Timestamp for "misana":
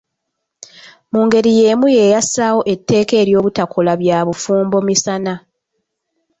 4.87-5.33